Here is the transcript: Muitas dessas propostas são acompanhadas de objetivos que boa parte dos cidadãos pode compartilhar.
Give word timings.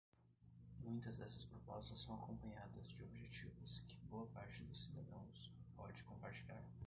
Muitas 0.79 1.19
dessas 1.19 1.45
propostas 1.45 2.01
são 2.01 2.15
acompanhadas 2.15 2.87
de 2.89 3.03
objetivos 3.03 3.83
que 3.87 3.99
boa 3.99 4.25
parte 4.29 4.63
dos 4.63 4.85
cidadãos 4.85 5.51
pode 5.75 6.03
compartilhar. 6.05 6.65